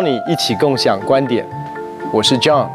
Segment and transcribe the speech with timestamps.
[0.00, 1.46] 邀你一起共享观点。
[2.10, 2.70] 我是 John，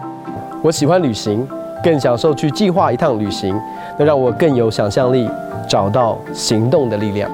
[0.62, 1.48] 我喜欢旅行，
[1.84, 3.60] 更享受去计划一趟旅行，
[3.98, 5.28] 能让我更有想象力，
[5.68, 7.28] 找到行动的力量。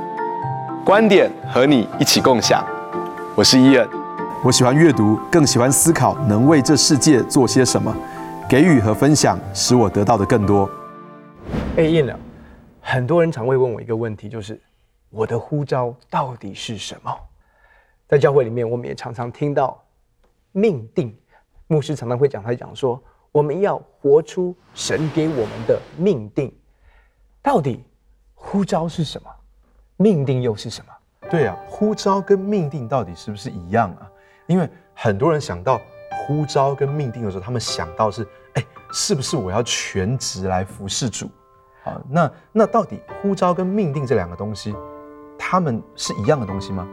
[0.86, 2.66] 观点和你一起共享。
[3.36, 3.86] 我是伊恩，
[4.46, 7.94] 我喜欢阅读，更喜欢思考，能为这世界做些什么，
[8.48, 10.70] 给予和分享，使我得到的更多。
[11.76, 12.16] 哎，伊恩，
[12.80, 14.58] 很多人常会问我一个问题，就是
[15.10, 17.12] 我的呼召到底是什么？
[18.12, 19.82] 在教会里面，我们也常常听到
[20.52, 21.18] 命定，
[21.68, 23.02] 牧师常常会讲，他讲说，
[23.32, 26.54] 我们要活出神给我们的命定。
[27.42, 27.86] 到底
[28.36, 29.32] 呼召是什么？
[29.96, 30.92] 命定又是什么？
[31.30, 34.12] 对啊，呼召跟命定到底是不是一样啊？
[34.46, 35.80] 因为很多人想到
[36.28, 41.30] 呼召跟命定的时候，他们想到是，哎，是不是我要全职来服侍主？
[41.82, 44.76] 好，那那到底呼召跟命定这两个东西，
[45.40, 46.86] 他们是一样的东西吗？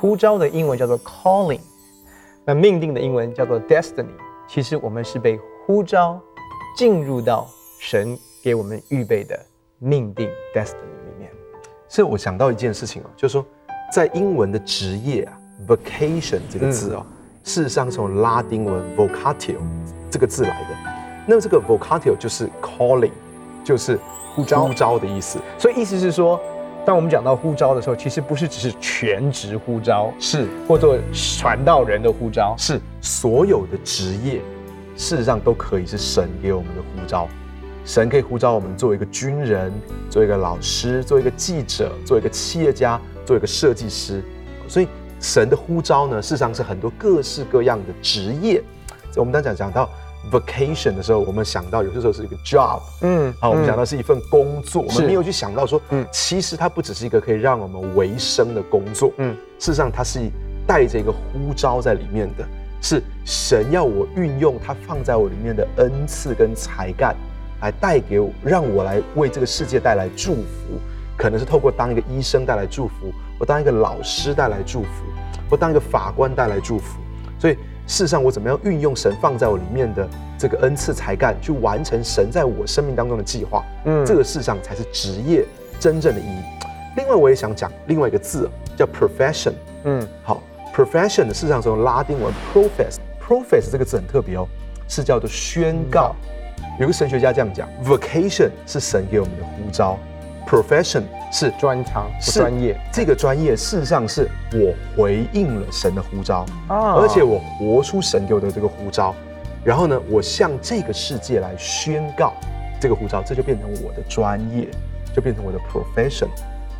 [0.00, 1.60] 呼召的英文叫做 calling，
[2.44, 4.06] 那命定的英文叫做 destiny。
[4.46, 6.20] 其实我们是被呼召
[6.76, 7.48] 进入到
[7.80, 9.38] 神给我们预备的
[9.80, 11.30] 命定 destiny 里面。
[11.88, 13.44] 所以我想到一件事情哦，就是说
[13.92, 19.56] 在英文的职业啊，vocation 这个字哦，嗯、事实上是从拉丁文 vocatio
[20.10, 20.68] 这个字来的。
[21.26, 23.10] 那么这个 vocatio 就是 calling，
[23.64, 23.98] 就是
[24.34, 25.40] 呼召呼召的意思。
[25.58, 26.40] 所以意思是说。
[26.88, 34.40] 当我们讲到呼召的时候，其实不是只是全职呼召，是或做传道人的呼召，是所有的职业，
[34.96, 37.28] 事实上都可以是神给我们的呼召。
[37.84, 39.70] 神可以呼召我们做一个军人，
[40.08, 44.24] 做一个老师，做一个记者，做一个企业家，做一个设计师。
[44.66, 44.88] 所以
[45.20, 48.64] 神的呼召呢，事实上是很多各式各样的职业。
[49.14, 49.90] 我们刚才讲到。
[50.30, 60.20] Vacation 的时候，我们想到有些时候是一个 job，嗯，好，我们想到是一份工作，我们没有去想到说，嗯，其实它不只是一个可以让我们维生的工作，嗯，事实上它是
[60.66, 62.46] 带着一个呼召在里面的，
[62.82, 67.16] 是神要我运用他放在我里面的恩赐跟才干，
[67.62, 70.78] 来带给我，让我来为这个世界带来祝福，
[71.16, 74.88] 可能是透过当一个医生带来祝福，我当一个老师带来祝福，
[75.48, 76.98] 我当一个法官带来祝福，
[77.38, 77.56] 所以。
[77.88, 80.06] 事实上，我怎么样运用神放在我里面的
[80.38, 83.64] 这个恩赐才干，去完成神在我生命当中的计划？
[83.86, 85.42] 嗯，这个事实上才是职业
[85.80, 86.42] 真正的意义。
[86.96, 89.52] 另外，我也想讲另外一个字，叫 profession。
[89.84, 90.42] 嗯，好
[90.74, 94.46] ，profession 的事实上是用拉丁文 profess，profess 这个字很特别哦，
[94.86, 96.14] 是叫做宣告。
[96.78, 99.98] 有个神学家这样讲：vocation 是神给我们的呼召。
[100.48, 102.74] Profession 是专长，是专业。
[102.90, 109.14] 这个专业事实上是我回应了神的呼召啊，而且我活出神给我的这个呼召，
[109.62, 112.32] 然后呢，我向这个世界来宣告
[112.80, 114.66] 这个呼召，这就变成我的专业，
[115.14, 116.28] 就变成我的 profession。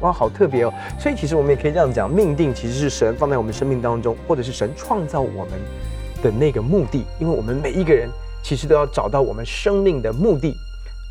[0.00, 0.72] 哇，好特别哦！
[0.98, 5.52] 所以其实我们也可以这样讲，命定其实是神放在我们生命当中，或者是神创造我们
[6.22, 8.08] 的那个目的，因为我们每一个人
[8.42, 10.56] 其实都要找到我们生命的目的。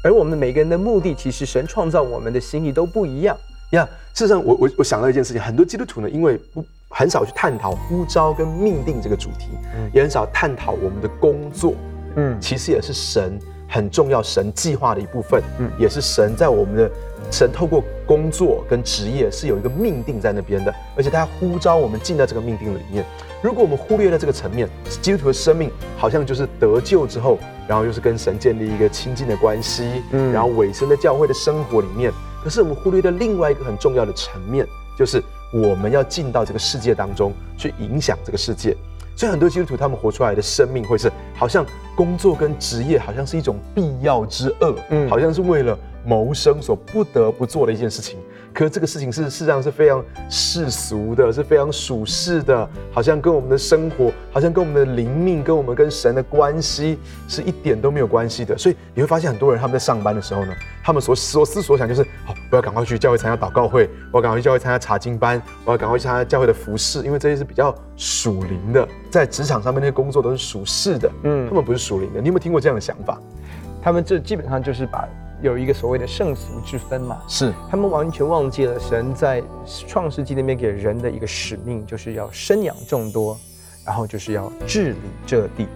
[0.04, 3.36] 而我们每个人的目的，其实神创造我们的心意都不一样
[3.72, 3.84] 呀。
[3.84, 11.74] Yeah, 事实上我，我我我想到一件事情，很多基督徒呢，因为不很少去探讨呼召跟命定这个主题，嗯，也很少探讨我们的工作，
[12.16, 13.38] 嗯，其实也是神
[13.68, 16.92] 很重要、神计划的一部分，嗯，也是神在我们的
[17.30, 23.04] 神透过工作跟职业是有一个命定在那边的，而且他呼召我们进到这个命定里面。
[23.42, 24.68] 如果我们忽略了这个层面，
[25.02, 27.38] 基督徒的生命好像就是得救之后，
[27.68, 32.12] 然后又是跟神建立一个亲近的关系，嗯，然后尾声在教会的生活里面。
[32.44, 34.66] 可是我们忽略了另外一个很重要的层面，
[34.98, 35.22] 就是
[35.54, 38.76] 我们要进到这个世界当中去影响这个世界。
[39.16, 41.66] 所以很多基督徒他们活出来的生命会是好像
[41.96, 45.78] 工作跟职业好像是一种必要之恶，嗯，好像是为了
[46.08, 48.18] 谋生所不得不做的一件事情。
[48.54, 58.58] 可是这个事情是事实上是非常世俗的，是非常属世的，好像跟我们的生活，好像跟我们的灵命，跟我们跟神的关系是一点都没有关系的。
[58.58, 68.88] 所以你会发现很多人他们在上班的时候呢，他们所所思所想就是：好，我要赶快去教会参加祷告会，我要赶快去教会参加查经班，我要赶快去参加教会的服饰，因为这些是比较属灵的。
[69.12, 72.22] 在职场上面那些工作都是属世的，嗯，他们不是属灵的。
[72.22, 73.22] 你有没有听过这样的想法？
[73.84, 75.08] 他们这基本上就是把。
[75.42, 79.44] 有一个所谓的圣俗之分嘛，是他们完全忘记了神在
[79.88, 83.38] 创世纪那边给人的一个使命，就是要生养众多，
[83.86, 85.68] 然后就是要治理这地。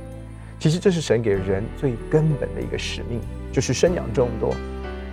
[0.59, 3.19] 其实这是神给人最根本的一个使命，
[3.51, 4.53] 就是生养众多。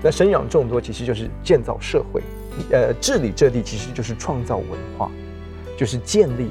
[0.03, 2.23] 那生养众多其实就是建造社会，
[2.71, 5.11] 呃，治理这地其实就是创造文化，
[5.77, 6.51] 就是建立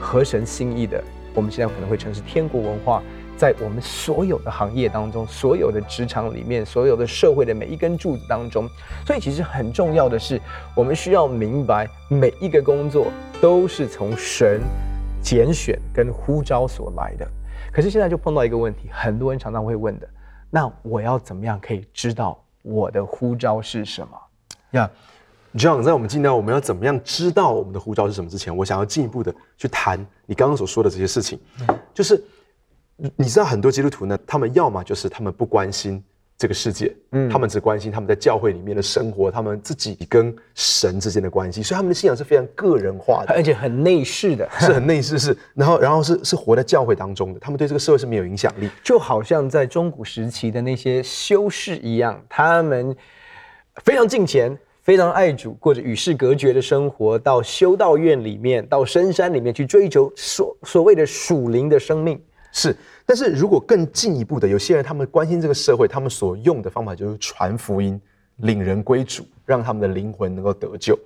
[0.00, 1.02] 合神心意的。
[1.34, 3.00] 我们现在可能会称是天国文化。
[3.38, 8.68] 在我们所有的行业当中，所有的职场里面，所有的社会的每一根柱子当中，
[9.06, 10.40] 所以其实很重要的是，
[10.74, 13.06] 我们需要明白，每一个工作
[13.40, 14.60] 都是从神
[15.22, 17.24] 拣选跟呼召所来的。
[17.72, 20.08] 可是现在就碰到一个问题，很多人常常会问的，
[20.50, 24.18] 那我要怎么样可以知道我的呼召是什么？
[24.72, 24.90] 呀、
[25.54, 32.20] yeah.，John，在我们进到我们要怎么样知道我们的呼召是什么之前，我想要进一步的去谈你刚刚所说的这些事情，嗯、就是
[33.16, 36.02] 你知道很多基督徒呢，他们要么就是他们不关心。
[36.40, 52.96] 这个世界，嗯，他们只关心他们在教会里面的生活，他们自己跟神之间的关系，所以他们的信仰是非常个人化的，而且很内视的，是很内视，是，然后，然后是是活在教会当中的，他们对这个社会是没有影响力，就好像在中古时期的那些修士一样，他们
[53.82, 62.22] 非常敬虔，非常爱主，过着与世隔绝的生活，到修道院里面，到深山里面去追求所所谓的属灵的生命。
[62.58, 62.76] 是，
[63.06, 68.00] 但是如果更进一步的，有些人他们关心这个社会，他们所用的方法就是传福音，
[68.38, 70.98] 领人归主，让他们的灵魂能够得救。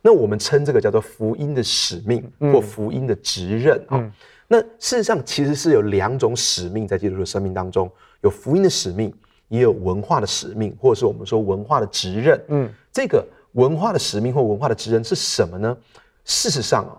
[0.00, 3.98] 那我们称这个叫做福音的使命或福音的职任啊。
[3.98, 4.10] 嗯、
[4.48, 7.90] 那事实上其实是有两种使命在基督徒的生命当中，
[8.22, 9.12] 有福音的使命，
[9.48, 12.42] 也有文化的使命，或者是我们说文化的职任。
[12.48, 13.22] 嗯，这个
[13.52, 15.76] 文化的使命或文化的职任是什么呢？
[16.24, 16.96] 事实上啊，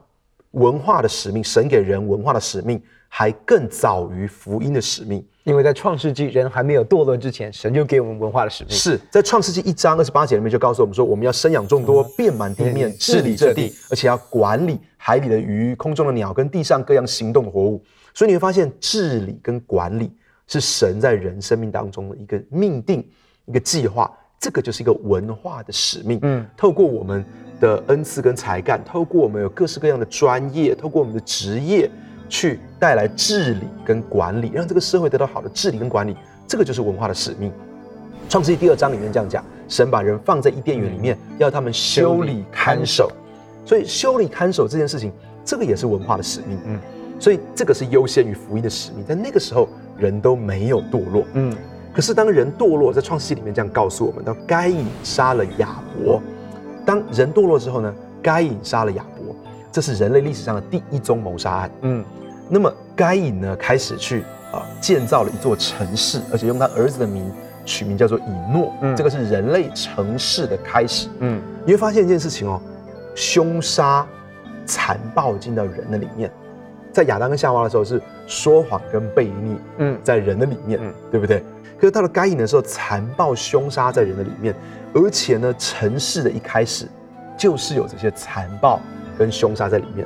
[0.55, 2.81] 文化的使命，神给人文化的使命。
[3.07, 8.73] 还更早于福音的使命，因为在创世纪人还没有堕落之前，神就给我们文化的使命。
[8.73, 17.81] 是在创世纪一章二十八节里面就告诉我们说，我们要生养众多，遍满地面，治理这地，而且要管理海里的鱼、空中的鸟跟地上各样行动的活物。
[18.13, 20.11] 所以你会发现，治理跟管理
[20.45, 23.07] 是神在人生命当中的一个命定、
[23.45, 24.11] 一个计划。
[24.45, 26.19] 这个就是一个文化的使命。
[26.21, 27.25] 嗯，透过我们
[27.59, 31.89] 的恩赐跟才干，透过我们有各式各样的专业，透过我们的职业。
[32.27, 37.51] 去带来治理跟管理，让这个社会得到好的治理跟管理，这个就是文化的使命。
[38.27, 43.11] 创世纪第二章里面这样讲，神把人放在伊甸园里面，要他们修理看守。
[43.63, 45.11] 所以修理看守这件事情，
[45.45, 46.57] 这个也是文化的使命。
[46.65, 46.79] 嗯，
[47.19, 49.05] 所以这个是优先于福音的使命。
[49.05, 51.25] 在那个时候，人都没有堕落。
[51.33, 51.55] 嗯，
[51.95, 56.21] 可是当人堕落，在创世记里面这样告诉我们：当该隐杀了亚伯，
[56.85, 59.33] 当人堕落之后呢，该隐杀了亚伯。
[59.71, 61.71] 这是人类历史上的第一宗谋杀案。
[61.83, 62.03] 嗯，
[62.49, 67.31] 那么该隐呢，开始去啊建造了一座城市，而且用他儿子的名
[67.63, 68.73] 取名叫做以诺。
[68.81, 71.07] 嗯，这个是人类城市的开始。
[71.19, 72.61] 嗯，你会发现一件事情哦，
[73.15, 74.05] 凶杀、
[74.65, 76.29] 残暴进到人的里面，
[76.95, 79.57] 在亚当跟夏娃的时候是说谎跟悖逆。
[79.79, 81.43] 嗯，在人的里面，嗯，对不对？
[81.77, 84.55] 可是到了该隐的时候，残暴凶杀在人的里面，
[84.93, 86.87] 而且呢，城市的一开始
[87.37, 88.79] 就是有这些残暴。
[89.17, 90.05] 跟凶杀在里面，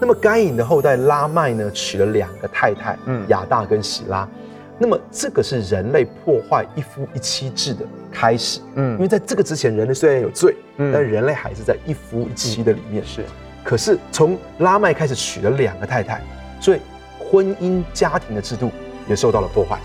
[0.00, 4.28] 那么该隐的后代拉麦呢，娶了两个太太，嗯，亚大跟喜拉，
[4.76, 13.22] 那么这个是人类破坏一夫一妻制的开始，嗯，因为在这个之前，人类虽然有罪，嗯，但人类还是在一夫一妻的里面，是，
[13.62, 16.20] 可是从拉麦开始娶了两个太太，
[16.60, 16.80] 所以
[17.18, 18.70] 婚姻家庭的制度
[19.08, 19.78] 也受到了破坏。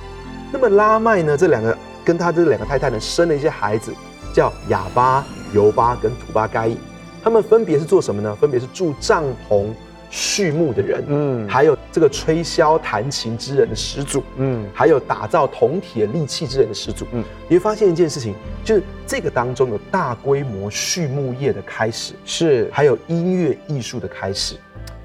[0.52, 3.94] 那么拉麦呢，这两个跟他这两个太太呢，生了一些孩子，
[4.34, 6.78] 叫亚巴、尤巴跟土巴该隐。
[7.24, 8.36] 他们分别是做什么呢？
[8.36, 9.66] 分别是住帐篷、
[10.12, 18.36] 畜牧的人，嗯，还有这个吹箫弹琴之人的始祖，嗯，还有打造铜铁利器之人的始祖，嗯，你会发现一件事情，
[18.66, 24.58] 就是这个当中有大规模畜牧业的开始，是，还有音乐艺术的开始，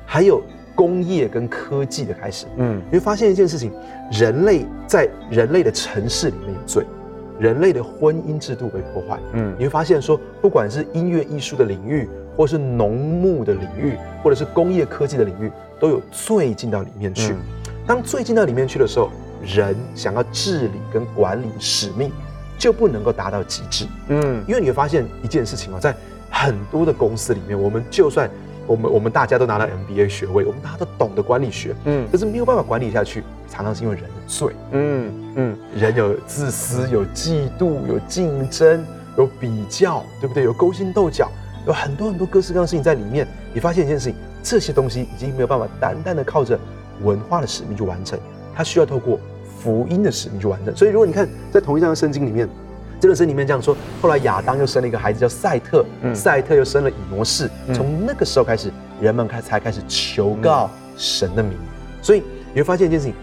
[0.04, 0.42] 还有
[0.74, 3.72] 工业跟科技的开始，嗯，你会发现一件事情，
[4.10, 6.84] 人类在人类的城市里面有罪。
[7.38, 12.06] 人类的婚姻制度被破坏，嗯，你会发现说，不管是音乐艺术的领域，
[12.36, 17.34] 或是农牧的领域，或者是工业科技的领域，都有最进到里面去。
[17.86, 19.10] 当最进到里面去的时候，
[19.42, 22.12] 人想要治理跟管理使命，
[22.58, 25.96] 就不能够达到极致，嗯，因为你会发现一件事情哦，在
[26.30, 28.30] 很多的公司里面，我们就算
[28.66, 38.84] 我们我们大家都拿到 MBA 学位，我们大家都懂得管理学，嗯，可是没有办法管理下去，常常是因为人的罪，嗯嗯，人有自私，有嫉妒，有竞争，
[39.16, 40.44] 有比较，对不对？
[40.44, 41.28] 有勾心斗角，
[41.66, 43.26] 有很多很多各式各样的事情在里面。
[43.52, 46.58] 你发现一件事情，这些东西已经没有办法单单的靠着
[47.02, 48.18] 文化的使命去完成，
[48.54, 49.18] 它需要透过
[49.58, 50.74] 福音的使命去完成。
[50.76, 52.48] 所以，如果你看在同一章的圣经里面。
[53.02, 57.48] 这段圣经里面这样说，后来亚当又生了一个孩子叫赛特，嗯、赛特又生了以挪士。
[57.72, 58.70] 从、嗯、那个时候开始，
[59.00, 60.68] 人们开才开始求告
[60.98, 61.54] 神的名。
[61.54, 61.66] 嗯、
[62.02, 63.14] 所以你会发现一件事情：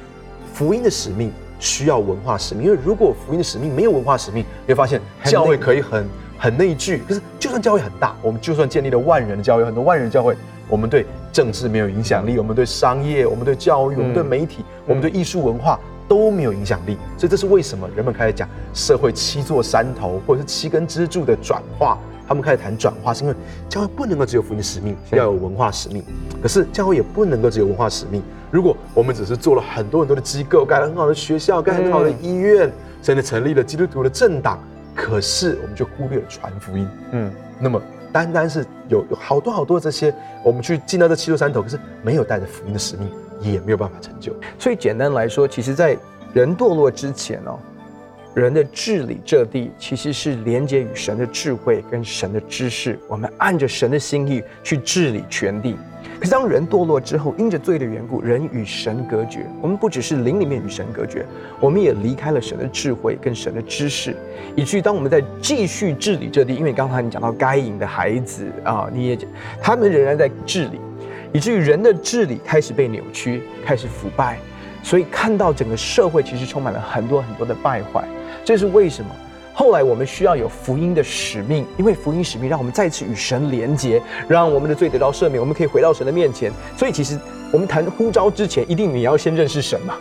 [0.52, 2.64] 福音的使命需要文化使命。
[2.64, 6.08] 因为如果福音的使命没有文化使命，你会发现教会可以很
[6.40, 7.04] 很内聚。
[7.08, 10.36] 可是就算教会很大，我们就算建立了万人的教会，很多万人的教会，
[10.70, 16.98] 我们对政治没有影响力，我们对商业，我们对教育，我们对媒体，我们对艺术文化都没有影响力。
[17.18, 21.98] 所以这是为什么人们开始讲社会七座山头或者是七根支柱的转化。
[22.28, 23.36] 他们开始谈转化，是因为
[23.70, 26.04] 教会不能够只有福音使命，要有文化使命。
[26.42, 28.22] 可是教会也不能够只有文化使命。
[28.52, 32.70] 如果我们只是做了很多很多的机构，盖了很好的学校，盖了很好的医院，
[33.02, 34.60] 甚至成立了基督徒的政党，
[34.94, 36.86] 可是我们就忽略了传福音。
[37.14, 37.32] 嗯，
[37.62, 37.82] 那么
[38.26, 44.34] 单单是有有好多好多这些，我们去进到这七座山头，可是没有带着福音的使命，也没有办法成就。
[44.58, 45.98] 所以简单来说，其实，在
[46.34, 47.60] 人堕落之前哦。
[48.38, 53.00] 人的治理这地，其实是连接与神的智慧跟神的知识。
[53.08, 55.76] 我们按着神的心意去治理全地。
[56.20, 59.44] 可是当人堕落之后，因着罪的缘故，人与神隔绝。
[59.60, 61.26] 我们不只是灵里面与神隔绝，
[61.60, 64.16] 我们也离开了神的智慧跟神的知识，
[64.56, 69.28] 以至于当我们在继续治理这地，因为刚才你讲到该隐的孩子啊，你也讲
[69.60, 70.80] 他们仍然在治理，
[71.34, 74.38] 以至于人的治理开始被扭曲，开始腐败。
[74.84, 78.08] 所以看到整个社会其实充满了很多很多的败坏。
[78.48, 79.12] 这是为什么？
[79.54, 86.50] 后来我们需要有福音的使命，因为福音使命让我们再次与神连结，让我们的罪得到赦免，我们可以回到神的面前。
[86.78, 87.20] 所以，其实
[87.52, 89.96] 我们谈呼召之前，一定你要先认识神嘛，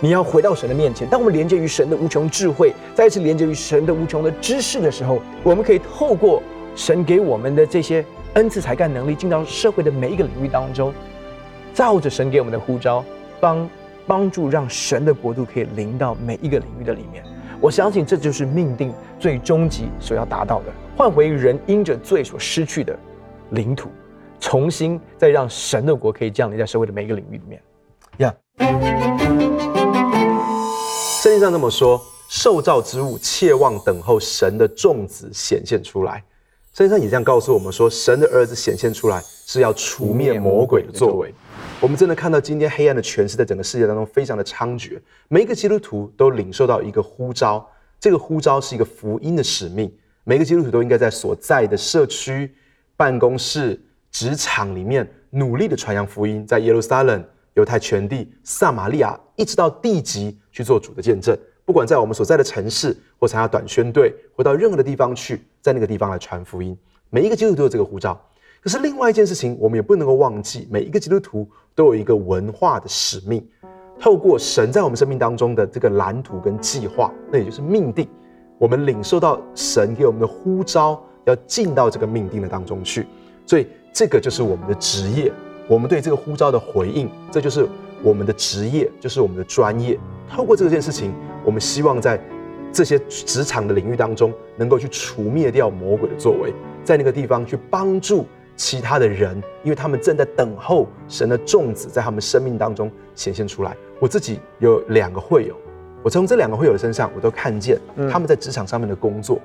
[0.00, 1.06] 你要回到神的面前。
[1.06, 6.42] 当我们连接于神的无穷智慧，再次连接于神的无穷的知识的时候，我们可以透过
[6.74, 10.94] 神给我们的这些恩赐、才干、能力，进到社会的每一个领域当中，
[11.74, 13.04] 照着神给我们的呼召，
[13.38, 13.68] 帮
[14.06, 17.22] 帮助让神的国度可以临到每一个领域的里面。
[17.62, 22.98] 我相信这就是命定最终极所要达到的，换回人因着罪所失去的
[23.50, 23.88] 领土，
[24.40, 27.62] 重新再让神的国可以降临在社会的每一个领域里面。
[28.16, 28.34] 呀，
[31.22, 36.14] 圣经上这么说：受造之物切望等候神的众子显现出来。
[36.72, 41.32] 圣经上也这样告诉我们说，神的儿子显现出来是要除灭魔鬼的作为。
[41.82, 52.54] 我们真的看到今天黑暗的权势在整个世界当中非常的猖獗，每一个基督徒都领受到一个呼召，这个呼召是一个福音的使命，每个基督徒都应该在所在的社区、
[52.96, 57.24] 办公室、职场里面努力的传扬福音，在耶路撒冷、
[57.54, 61.36] 犹太全地、撒玛利亚，一直到地极去做主的见证。
[61.64, 66.78] 不管在我们所在的城市，或参加短宣队，或到任何的地方去，在那个地方来传福音，
[67.10, 68.24] 每一个基督徒都有这个呼召。
[68.62, 73.44] 可是另外一件事情，我们也不能够忘记，每一个基督徒都有一个文化的使命，
[73.98, 78.06] 透过神在我们生命当中的这个蓝图跟计划，那也就是命定，
[78.58, 83.04] 我们领受到神给我们的呼召，要进到这个命定的当中去。
[83.44, 85.32] 所以这个就是我们的职业，
[85.66, 87.66] 我们对这个呼召的回应，这就是
[88.00, 89.98] 我们的职业，就是我们的专业。
[90.30, 91.12] 透过这件事情，
[91.44, 92.16] 我们希望在
[92.72, 96.54] 这些职场的领域当中，能够去除灭掉魔鬼的作为，
[96.84, 98.24] 在那个地方去帮助。
[98.56, 103.76] 其他的人，因为他们正在等候神的种子在他们生命当中显现出来。
[103.98, 105.56] 我自己有两个会友，
[106.02, 107.80] 我从这两个会友的身上，我都看见
[108.10, 109.40] 他们在职场上面的工作，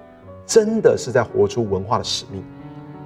[0.45, 2.43] 真的是在活出文化的使命。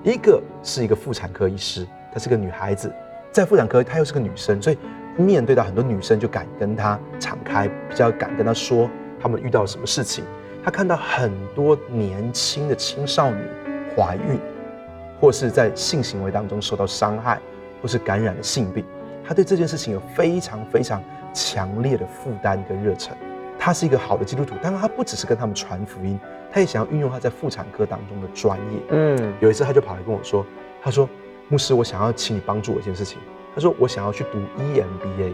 [0.04, 2.92] 一个是一个妇产科医师，她是个女孩子，
[3.32, 4.78] 在妇产科她又是个女生，所以
[5.16, 8.90] 面对到很多女生就敢跟她敞开，比较敢跟她说
[9.22, 10.24] 他们遇到了什么事情。
[10.64, 13.48] 她看到很多年轻的青少年
[13.96, 14.40] 怀孕。
[15.22, 17.40] 或是在性行为当中受到伤害，
[17.80, 18.84] 或是感染了性病，
[19.24, 21.00] 他对这件事情有非常非常
[21.32, 23.16] 强烈的负担跟热忱。
[23.60, 26.20] 他是一个好的基督徒，当然他不只是跟他们传福音，
[26.52, 28.80] 他也想要运用他在妇产科当中的专业。
[28.90, 30.44] 嗯，有一次他就跑来跟我说
[30.82, 31.08] ：“他说，
[31.48, 33.20] 牧师，我想要请你帮助我一件事情。
[33.54, 35.34] 他说，我想要去读 EMBA，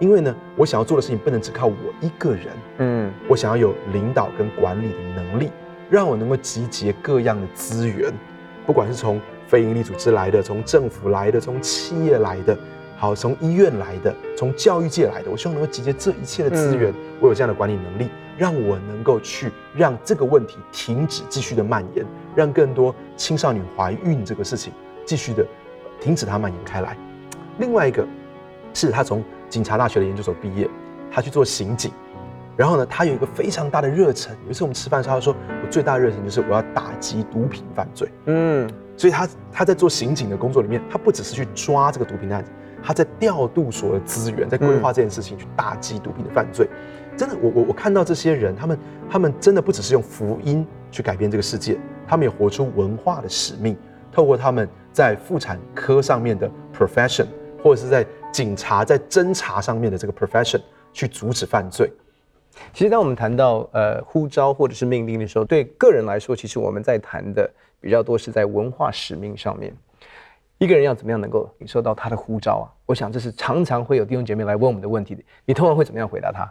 [0.00, 2.48] 因为呢，我想要做的事情不能只靠我一个人。
[2.78, 5.52] 嗯，我想要有领导跟管理的能力，
[5.88, 8.12] 让我能够集结各样的资源。”
[8.66, 12.56] 不管是从非营利组织来的，从政府来的，从企业来的，
[12.96, 24.72] 好，从医院来的，从教育界来的，我希望能够集结这一切的资源，我有这样的管理能力，让我能够去让这个问题停止继续的蔓延，让更多青少年怀孕这个事情
[25.04, 25.44] 继续的
[26.00, 26.96] 停止它蔓延开来。
[27.58, 28.06] 另外一个
[28.72, 30.68] 是他从警察大学的研究所毕业，
[31.10, 31.90] 他去做刑警。
[32.56, 34.36] 然后呢，他有一个非常大的热忱。
[34.44, 42.50] 有一次我们吃饭的时候，他说：“我最大的热忱就是我要打击毒品犯罪。”嗯，所以他他在做刑警的工作里面，他不只是去抓这个毒品的案子，
[42.82, 46.68] 他在调度所有的资源，在规划这件事情去打击毒品的犯罪。
[47.16, 48.78] 真的，我我我看到这些人，他们
[49.10, 53.76] 他们真的不只是用福音去改变这个世界，他们也活出文化的使命，
[54.10, 57.26] 透过他们在妇产科上面的 profession，
[57.62, 60.60] 或者是在警察在侦查上面的这个 profession，
[60.92, 61.90] 去阻止犯罪。
[62.72, 69.74] 其实，当我们谈到呃呼召或者是命令的时候，对个人来说，其实我们在谈的比较多是在文化使命上面。
[70.58, 72.66] 一个人要怎么样能够领受到他的呼召啊？
[72.86, 75.22] 我想这是常常会有弟兄姐妹来问我们的问题的。
[75.44, 76.48] 你通常会怎么样回答他？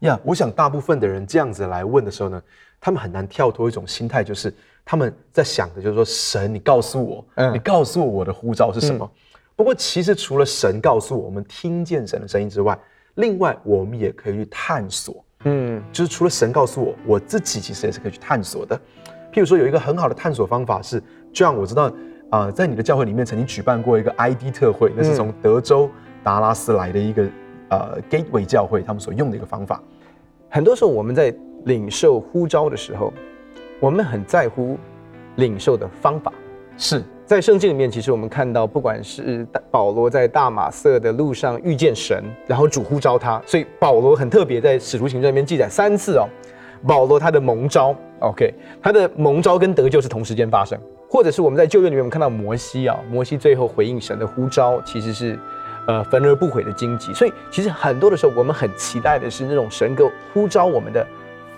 [0.00, 2.42] 呀，我想大部分的人这样子来问的时候呢，
[2.80, 4.52] 他们很难跳脱一种心态，就是
[4.84, 9.08] 他们在想的就是说，神，你告诉我，嗯，你告诉我我的呼召是什么？
[9.14, 9.18] 嗯、
[9.54, 12.76] 不过其实除了神告诉我，我们听见神的声音之外，
[13.14, 18.76] 另外我们也可以去探索，嗯，就是除了神告诉我，我自己其实也是可以去探索的。
[19.32, 21.00] 譬如说，有一个很好的探索方法是，
[21.32, 21.84] 就像我知道
[22.30, 25.90] 啊、呃，在你的教会里面曾经举办过一个 ID 特会，那是从德州
[26.22, 27.26] 达拉斯来的一个
[27.70, 29.82] 呃 Gateway 教会，他们所用的一个方法。
[30.50, 31.34] 很多时候我们在
[31.64, 33.12] 领受呼召的时候，
[33.80, 34.78] 我们很在乎
[35.36, 36.32] 领受的方法。
[36.76, 37.02] 是
[37.34, 46.28] 在圣经里面，其实我们看到，不管是大保罗在大马色的路上遇见神，然后主呼召他，所以保罗很特别，在使徒行传里面记载三次哦。
[46.86, 55.38] 保罗他的蒙召，OK，他的蒙召跟得救是同时间发生，或者是我们在旧约里面我们看到摩西啊，摩西最后回应神的呼召，其实是。
[55.84, 61.04] 呃，焚而不毁的荆棘，所以其实很多的时候，我们很期待的是那种神给呼召我们的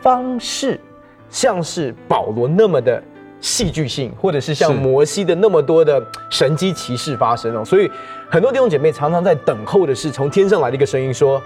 [0.00, 0.80] 方式，
[1.28, 3.02] 像是保罗那么的
[3.44, 7.62] 戏剧性，或者是像摩西的那么多的神机奇事发生哦。
[7.62, 7.90] 所以
[8.30, 11.38] 很多弟兄姐妹常常在等候的是从天上来的一个声音说：“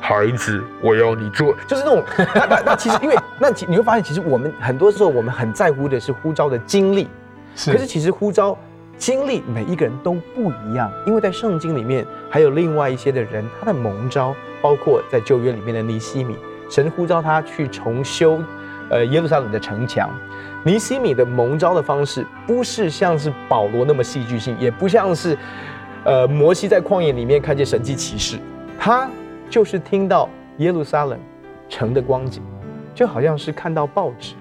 [0.00, 2.02] 孩子，我要你做。”就是那种
[2.34, 7.06] 那那那其实因为 那你会发现，其实我们很多时候我们很在乎的是呼召的经历，
[7.54, 8.58] 是可是其实呼召。
[8.98, 16.34] 经历每一个人都不一样，因为在圣经里面还有另外一些的人，他的蒙召包括在旧约里面的尼西米，
[16.70, 18.40] 神呼召他去重修，
[18.90, 20.10] 呃耶路撒冷的城墙。
[20.64, 25.38] 尼西米的蒙召的方式不是像是保罗那么戏剧性，也不像是，
[26.04, 28.38] 呃摩西在旷野里面看见神迹奇事，
[28.78, 29.08] 他
[29.48, 30.28] 就是听到
[30.58, 31.18] 耶路撒冷
[31.68, 32.42] 城的光景，
[32.94, 34.34] 就好像是看到报纸，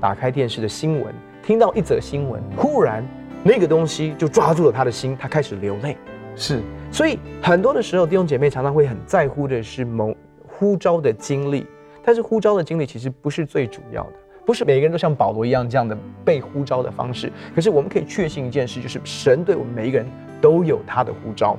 [0.00, 3.04] 打开电视的新闻，听到一则新闻，忽然。
[3.44, 5.96] 那个东西就抓住了他的心，他开始流泪。
[6.36, 6.60] 是，
[6.92, 10.14] 所以很多的时候，弟兄姐妹常常会很在乎的是某
[10.46, 11.66] 呼召的经历，
[12.04, 14.12] 但是呼召的经历其实不是最主要的，
[14.44, 17.32] 不是每个人都像保罗一样这样的被呼召的方式。
[17.54, 20.06] 可是我们可以确信一件事，就是神对我们每一个人
[20.40, 21.56] 都有他的呼召。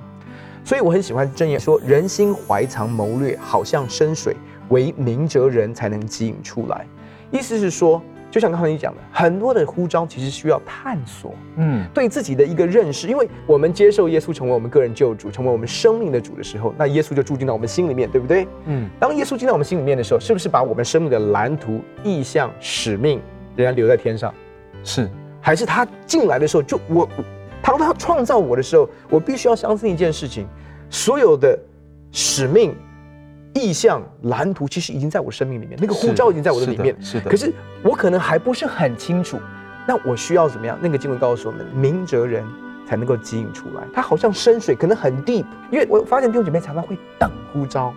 [0.64, 4.36] 所以我很喜欢箴言说：“人心怀藏谋略，好像深水，
[4.70, 6.86] 唯明哲人才能汲引出来。”
[7.32, 8.02] 意思是说。
[8.34, 13.08] 就像刚才你讲的，很多的呼召其实需要探索，嗯，对自己的一个认识。
[13.08, 18.48] 因为我们接受耶稣成为我们个人救主，成为我们生命的主的时候，那耶稣就住进到我们心里面，对不对？
[18.66, 23.22] 嗯，当耶稣进到我们心里面的时候，是不是把我们生命的蓝图、意向、使命
[23.56, 24.34] 仍然留在天上？
[24.84, 25.08] 是，
[25.40, 27.08] 还是他进来的时候就我，
[27.62, 30.48] 当他创造我的时候，我必须要相信一件事情，
[30.90, 31.56] 所有的
[32.12, 32.76] 使命。
[33.54, 36.96] 意向蓝图其实已经在我生命里面，那个呼召已经在我的里面。
[37.00, 37.30] 是的，是的。
[37.30, 39.40] 可是我可能还不是很清楚，
[39.88, 40.78] 那我需要怎么样？
[40.82, 42.44] 那个经文告诉我们，明哲人
[42.88, 43.84] 才能够指引出来。
[43.94, 45.46] 他好像深水，可能很 deep。
[45.72, 47.94] 因为我发现弟兄姐妹常常会等呼召，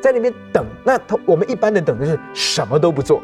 [0.00, 0.64] 在那边等。
[0.84, 3.22] 那他我们一般的等的是什么都不做，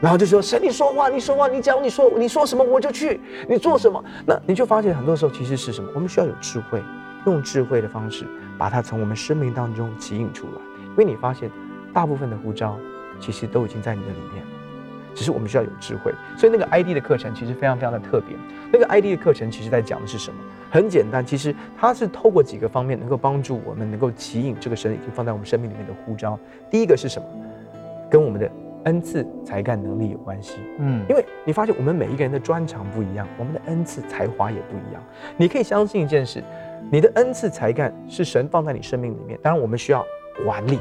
[0.00, 4.02] 然后就说神，你说话，你说话，你讲，你说你说什么我就去，你做什么？
[4.24, 5.90] 那你就发现很多时候其实是什么？
[5.94, 6.80] 我们需要有智慧，
[7.26, 10.65] 用智慧的方式把它从我们生命当中指引出来。
[10.96, 11.50] 因为你发现，
[11.92, 12.78] 大部分的呼召
[13.20, 14.42] 其实都已经在你的里面，
[15.14, 16.12] 只是我们需要有智慧。
[16.36, 18.36] 所以那个 ID 的课程其实非常非常的特别。
[18.72, 20.36] 那个 ID 的课程其实在讲的是什么？
[20.70, 26.38] 很简单，其实它是透过几个方面能够帮助我们能够吸引这个神已经放在我们生命里面的呼召。
[26.70, 27.28] 第一个是什么？
[28.10, 28.50] 跟我们的
[28.84, 30.58] 恩赐、才干、能力有关系。
[30.78, 35.02] 嗯，因为你发现我们每一个人的专长不一样，我们的恩赐、才华也不一样。
[35.36, 36.42] 你可以相信一件事，
[36.90, 39.38] 你的恩赐、才干是神放在你生命里面。
[39.42, 40.04] 当然，我们需要。
[40.44, 40.78] 管理，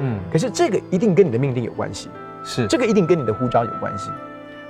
[0.00, 2.08] 嗯，可是这个一定跟你的命定有关系，
[2.44, 4.10] 是这个一定跟你的呼召有关系。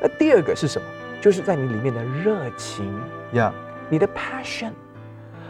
[0.00, 0.84] 那第二个是什么？
[1.20, 2.90] 就是在你里面的热情
[3.32, 3.52] 呀.
[3.88, 4.70] 你的 passion。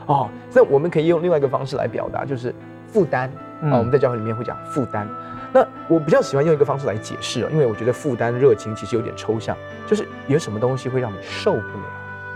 [0.07, 2.53] 哦，那我们可以用另外一个方式来表达，就是
[2.89, 3.29] 负担。
[3.29, 5.07] 啊、嗯哦，我们在教会里面会讲负担。
[5.53, 11.85] 那我比较喜欢用一个方式来解释啊，因为我觉得负担、热情其实有点抽象，就是有什么东西会让你受不了，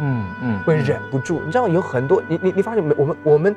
[0.01, 1.41] 嗯嗯，会忍不住。
[1.45, 2.95] 你知道有很多，你你你发现没？
[2.97, 3.57] 我们我们。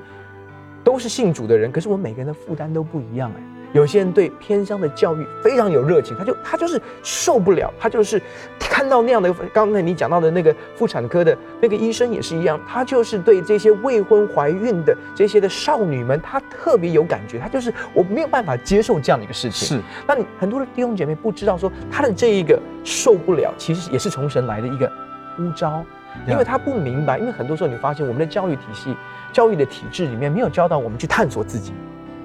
[0.98, 3.42] 都是信主的人，可是我们每个人的负担都不一样哎。
[3.72, 8.20] 有些人对偏乡的教育非常有热情，他就他就是受不了，他就是
[8.60, 9.32] 看到那样的。
[9.54, 17.38] 刚才你讲到的那个妇产科的那个医生也是一样，他就是对这些未婚怀孕的这些的少女们，他特别有感觉。
[17.38, 19.78] 他就是我没有办法接受这样的一个事情。
[19.78, 24.92] 是，那你很多的弟兄姐妹不知道说他的这一个受不了，其实也是从神来的一个
[25.36, 25.86] 呼召，
[26.28, 28.96] 因为他不明白，因为很多时候你发现我们的教育体系。
[29.38, 31.72] 教育的体制里面没有教导我们去探索自己，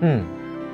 [0.01, 0.25] 嗯，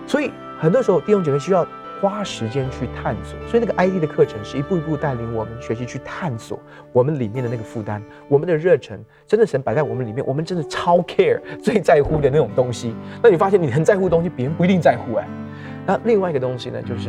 [0.06, 1.66] 所以很多时候弟兄姐妹需要
[2.00, 3.36] 花时间去探索。
[3.48, 6.56] 所以那个 ID 的课程是一步一步带领我们学习去探索
[6.92, 12.94] 我们里面的那个负担，我们的热忱，真的神摆在我们里面，我们真的超 care 最在乎的那种东西。
[13.20, 15.26] 那你发现你很在乎的东西，别人不一定在乎哎。
[15.84, 17.08] 那另外一个东西呢，就是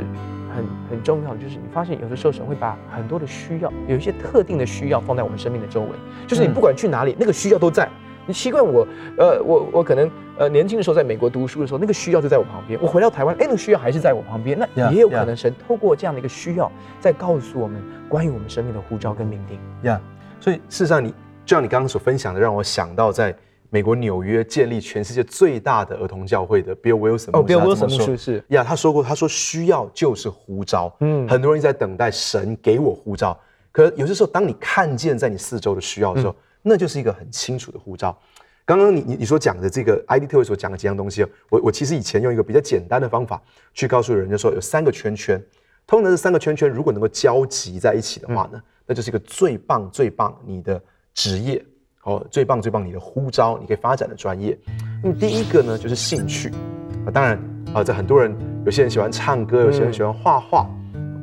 [0.56, 5.89] 很很重要的，就是你发现有的时候神会把很多的需要，有一些特定的需要放在我们生命的周围，
[6.26, 7.88] 就是你不管去哪里，那个需要都在。
[8.30, 8.88] 你习惯我，
[9.18, 12.80] 呃，我我可能呃年轻的时候在美国读书的时候，那个需要就在我旁边。
[12.80, 14.56] 我回到台湾，哎，那个需要还是在我旁边。
[14.56, 19.60] 那也有可能神透过这样的一个需要，在告诉我们关于我们生命的呼召跟命定。
[19.82, 20.00] 呀，
[20.39, 21.13] 所以事实上你，你
[21.44, 23.36] 就像你刚刚所分享的，让我想到在
[23.72, 27.32] 美国纽约建立全世界最大的儿童教会的 Bill Wilson。
[27.34, 30.96] 哦，Bill Wilson 牧师是呀，他说过，他说需要就是呼召。
[31.00, 33.36] 嗯，很多人在等待神给我呼召，
[33.72, 38.17] 可有些时候，当你看见在你四周的需要的时候，嗯那就是一个很清楚的护照。
[38.65, 43.41] 刚刚你你你所讲的这个 ID 特会所讲的几样东西，我我其实以前用一个比较简单的方法
[43.74, 45.43] 去告诉人，家说有三个圈圈，
[45.88, 50.80] 通常这三个圈圈如果能够交集在一起的话呢，那就是一个最棒最棒你的
[51.15, 51.65] 职业
[52.04, 54.56] 哦，最棒最棒你的呼召，你可以发展的专业。
[55.02, 56.52] 那么第一个呢就是兴趣
[57.08, 57.39] 啊，当然
[57.74, 60.69] 啊，这很多人有些人喜欢唱歌，有些人喜欢画画。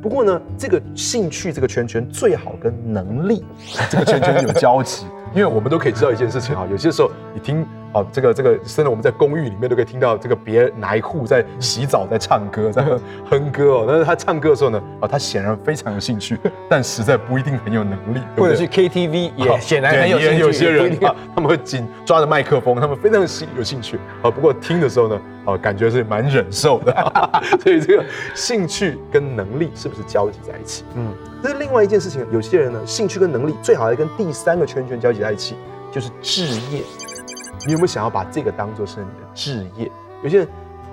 [0.01, 3.43] 不过呢，这个兴趣这个圈圈最好跟能力
[3.89, 5.05] 这个圈圈有交集，
[5.37, 12.83] 因为我们都可以知道一件事情啊，有些时候你听啊，这个这个，甚至我们在公寓里面都可以听到这个别人哪一户在洗澡在唱歌在
[13.29, 16.37] 哼歌哦，但是他唱歌的时候呢，啊，他显然非常有兴趣，
[16.69, 25.19] 但实在不一定很有能力，或者是 KTV 也显然很有兴趣，有些人啊，他们会紧抓着麦克风，他们非常兴有兴趣啊，不过听的时候呢。
[25.47, 26.93] 哦，感觉是蛮忍受的，
[27.63, 28.03] 所以这个
[28.35, 30.83] 兴趣跟能力是不是交集在一起？
[30.93, 32.27] 嗯，这是另外一件事情。
[32.33, 35.55] 有些人呢，兴趣跟能力最好要跟第三个圈圈交集在一起，
[35.89, 36.81] 就是置业。
[37.65, 39.91] 你有没有想要把这个当做是你的置业？
[40.23, 40.47] 有些人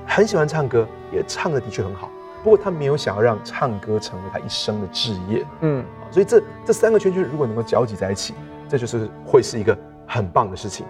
[0.07, 2.09] 很喜欢唱歌，也唱的的确很好，
[2.43, 5.47] 不过他没有想要让唱歌成为他一生的置业。
[5.61, 8.35] 嗯，所以这这三个圈圈如果能够交集在一起，
[8.69, 10.87] 这就是会是一个很棒的事情。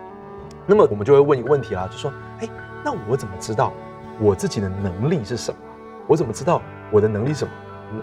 [0.66, 2.48] 那么我们就会问一个问题啦，就说，哎。
[2.86, 3.72] 那我怎么知道
[4.20, 5.58] 我自己的能力是什么？
[6.06, 6.60] 我怎么知道
[6.90, 7.50] 我的能力是什么？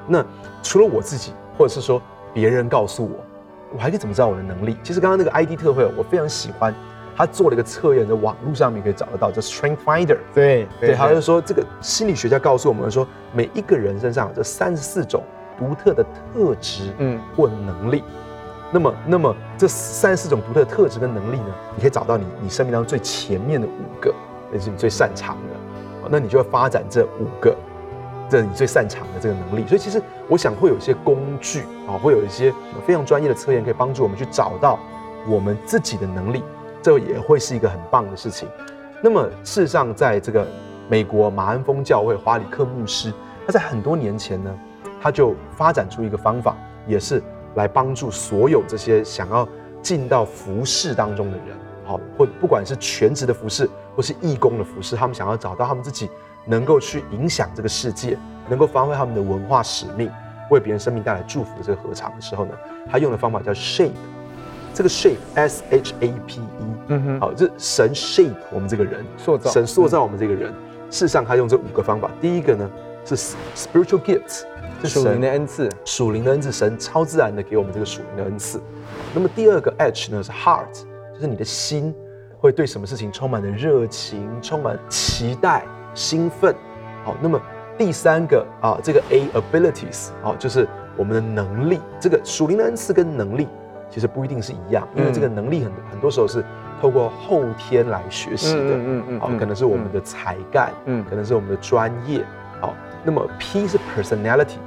[0.08, 0.26] 那
[0.64, 2.02] 除了我自己，或者是说
[2.34, 3.24] 别人告诉我，
[3.76, 4.76] 我还可以怎么知道我的能力？
[4.82, 6.74] 其实刚刚那个 ID 特惠，我非常喜欢，
[7.22, 10.18] 他做了一个测验，在网络上面可以找得到，叫 Strength Finder。
[10.34, 15.24] 对对，他就说这个心理学家告诉我们说，每一个人身上有这三十四种
[15.56, 18.04] 独特的特质，嗯，或能力。
[18.72, 24.12] 那么，那么这三十四种独特的特质跟能力呢，你可以找到你你生命当中最前面的五个。
[24.52, 27.56] 那是你最擅长的，那你就要发展这五个，
[28.32, 29.68] 这你最擅长的这个能力。
[29.68, 32.52] 所以其实我想会有一些工具啊，会有一些
[32.84, 34.80] 非常专业的测验，可以帮助我们去找到
[35.30, 36.44] 我们自己的能力，
[36.82, 38.48] 这也会是一个很棒的事情。
[39.02, 40.48] 那么事实上，在这个
[40.90, 43.14] 美国马鞍峰教会华里克牧师，
[43.46, 44.54] 他在很多年前呢，
[45.02, 46.56] 他就发展出一个方法，
[46.88, 47.22] 也是
[47.56, 49.48] 来帮助所有这些想要
[49.82, 53.70] 进到服事当中的人，好，或不管是全职的服事。
[53.94, 56.10] 或是义工的服事，他们想要找到他们自己
[56.46, 58.18] 能够去影响这个世界，
[58.48, 60.10] 能够发挥他们的文化使命，
[60.50, 62.54] 为别人生命带来祝福的这个合场的时候呢，
[62.90, 63.92] 他用的方法叫 shape，
[64.74, 66.48] 这个 shape S H A P E，
[66.88, 70.52] 嗯哼，好，就是神 shape 我们这个人，塑造，神塑造我们这个人。
[70.90, 72.70] 事实上，他用这五个方法，第一个呢
[73.06, 73.16] 是
[73.56, 74.44] spiritual gifts，
[74.84, 78.62] 是属灵的恩赐，属灵的恩赐，神超自然的给我们这个属灵的恩赐。
[79.14, 80.72] 那么第二个 H 呢是 heart，
[81.14, 81.94] 就是你的心。
[82.40, 86.56] 会对什么事情充满了热情，充满期待、兴奋。
[87.06, 87.40] 好，那么
[87.78, 91.80] 第三个啊，这个 A abilities，好，就是我们的能力。
[92.00, 93.48] 这个属灵的恩赐跟能力
[93.92, 96.44] 其实不一定是一样，因为这个能力很很多时候是
[96.82, 98.62] 透过后天来学习的。
[98.64, 102.26] 嗯嗯好，可能是我们的才干，嗯，可能是我们的专业。
[102.60, 102.74] 好，
[103.04, 104.58] 那么 P 是 personality，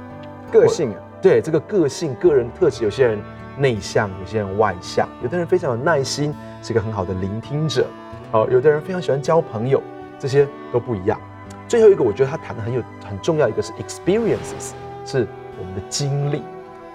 [0.51, 0.95] 个性啊。
[1.21, 3.19] 对，这个个性、个人特质，有些人
[3.57, 6.33] 内向，有些人外向，有的人非常有耐心。
[6.61, 7.85] 是一个很好的聆听者，
[8.31, 9.79] 好，有的人非常喜欢交朋友，
[10.17, 11.19] 这些都不一样。
[11.67, 14.71] 最后一个，我觉得他谈的很有很重要，一个是 experiences，
[15.05, 15.27] 是
[15.59, 16.41] 我们的经历，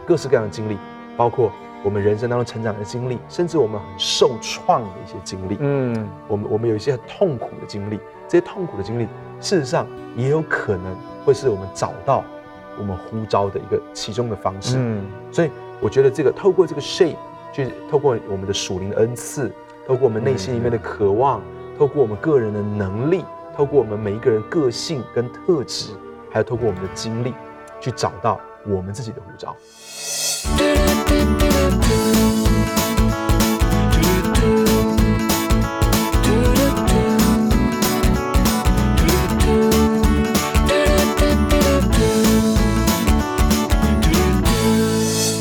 [0.05, 0.77] 各式各样的经历，
[1.16, 5.57] 包括我们人生当中成长的经历，甚至我们很受创的一些经历。
[5.61, 9.05] 嗯，我们我们有一些很痛苦的经历，这些痛苦的经历，
[9.40, 12.25] 事实上也有可能会是我们找到
[12.79, 14.77] 我们呼召的一个其中的方式。
[14.79, 17.16] 嗯，所以我觉得这个透过这个 shape。
[17.53, 19.51] 去透过我们的属灵的恩赐，
[19.85, 21.43] 透过我们内心里面的渴望，
[21.77, 23.25] 透过我们个人的能力，
[23.57, 25.90] 透过我们每一个人个性跟特质，
[26.31, 27.35] 还有透过我们的经历，
[27.81, 29.57] 去找到我们自己的护照。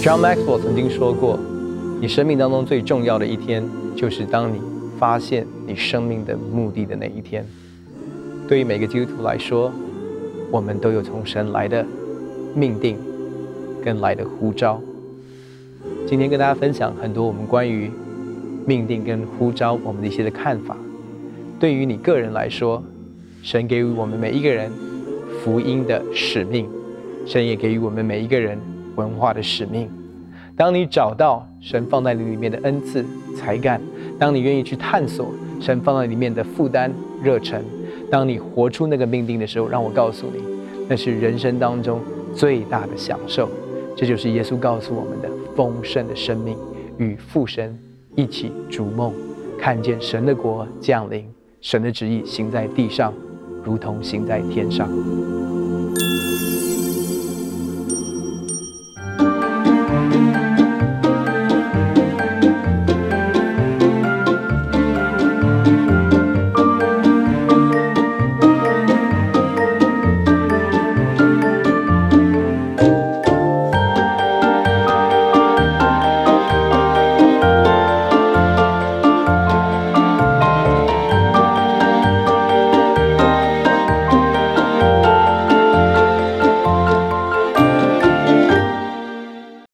[0.01, 1.37] John Maxwell 曾经说过。
[2.01, 3.61] 你生命当中最重要的一天，
[3.93, 4.61] 就是当你
[4.97, 7.45] 发现你生命的目的的那一天。
[8.47, 9.69] 对于每个基督徒来说，
[10.49, 11.85] 我们都有从神来的
[12.55, 12.97] 命定
[13.83, 14.81] 跟来的呼召。
[16.05, 17.89] 今天跟大家分享很多我们关于
[18.65, 20.75] 命定跟呼召我们的一些的看法。
[21.59, 22.83] 对于你个人来说，
[23.41, 24.71] 神给予我们每一个人
[25.43, 26.67] 福音的使命，
[27.25, 28.57] 神也给予我们每一个人
[28.95, 29.89] 文化的使命。
[30.55, 33.05] 当你找到神放在你里面的恩赐
[33.37, 33.81] 才干，
[34.19, 36.91] 当你愿意去探索神放在里面的负担
[37.23, 37.63] 热忱，
[38.11, 40.43] 当你活出那个命定的时候，让我告诉你，
[40.89, 42.01] 那是人生当中
[42.35, 43.49] 最大的享受。
[43.99, 46.55] 这就是耶稣告诉我们的丰盛的生命，
[46.97, 47.77] 与父神
[48.15, 49.11] 一起逐梦，
[49.59, 51.25] 看见神的国降临，
[51.59, 53.13] 神的旨意行在地上，
[53.61, 54.89] 如同行在天上。